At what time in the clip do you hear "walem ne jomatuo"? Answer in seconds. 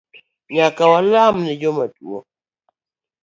0.91-2.19